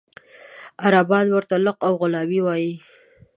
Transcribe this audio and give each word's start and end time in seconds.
عربان 0.83 1.27
ورته 1.31 1.55
لق 1.65 1.77
او 1.87 1.93
غلامي 2.01 2.39
وایي. 2.45 2.73